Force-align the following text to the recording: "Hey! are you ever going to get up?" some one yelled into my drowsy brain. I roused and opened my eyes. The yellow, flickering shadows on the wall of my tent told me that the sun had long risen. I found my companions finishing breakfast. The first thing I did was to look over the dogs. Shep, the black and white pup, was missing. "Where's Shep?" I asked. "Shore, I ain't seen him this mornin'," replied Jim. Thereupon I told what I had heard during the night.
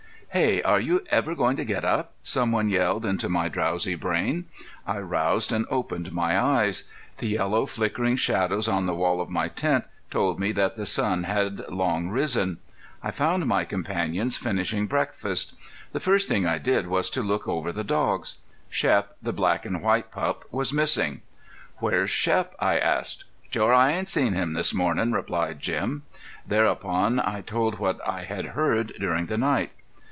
"Hey! 0.33 0.61
are 0.63 0.79
you 0.79 1.03
ever 1.09 1.35
going 1.35 1.57
to 1.57 1.65
get 1.65 1.83
up?" 1.83 2.13
some 2.23 2.53
one 2.53 2.69
yelled 2.69 3.05
into 3.05 3.27
my 3.27 3.49
drowsy 3.49 3.95
brain. 3.95 4.45
I 4.87 4.99
roused 4.99 5.51
and 5.51 5.65
opened 5.69 6.13
my 6.13 6.39
eyes. 6.41 6.85
The 7.17 7.27
yellow, 7.27 7.65
flickering 7.65 8.15
shadows 8.15 8.69
on 8.69 8.85
the 8.85 8.95
wall 8.95 9.19
of 9.19 9.29
my 9.29 9.49
tent 9.49 9.83
told 10.09 10.39
me 10.39 10.53
that 10.53 10.77
the 10.77 10.85
sun 10.85 11.23
had 11.25 11.59
long 11.67 12.07
risen. 12.07 12.59
I 13.03 13.11
found 13.11 13.45
my 13.45 13.65
companions 13.65 14.37
finishing 14.37 14.87
breakfast. 14.87 15.53
The 15.91 15.99
first 15.99 16.29
thing 16.29 16.47
I 16.47 16.59
did 16.59 16.87
was 16.87 17.09
to 17.09 17.21
look 17.21 17.45
over 17.45 17.73
the 17.73 17.83
dogs. 17.83 18.37
Shep, 18.69 19.17
the 19.21 19.33
black 19.33 19.65
and 19.65 19.81
white 19.81 20.11
pup, 20.11 20.45
was 20.49 20.71
missing. 20.71 21.23
"Where's 21.79 22.09
Shep?" 22.09 22.55
I 22.57 22.79
asked. 22.79 23.25
"Shore, 23.53 23.73
I 23.73 23.91
ain't 23.91 24.07
seen 24.07 24.31
him 24.31 24.53
this 24.53 24.73
mornin'," 24.73 25.11
replied 25.11 25.59
Jim. 25.59 26.03
Thereupon 26.47 27.19
I 27.19 27.41
told 27.41 27.79
what 27.79 27.99
I 28.07 28.23
had 28.23 28.45
heard 28.55 28.93
during 28.97 29.25
the 29.25 29.37
night. 29.37 29.71